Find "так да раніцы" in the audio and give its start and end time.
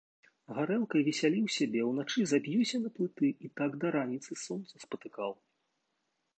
3.61-4.31